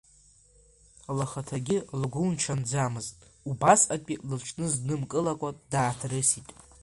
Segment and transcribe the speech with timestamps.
[1.17, 3.17] Лхаҭагьы лгәы лҽанӡамызт,
[3.49, 6.47] убасҟатәи лыҽлызнымкылакәа дааҭрысит.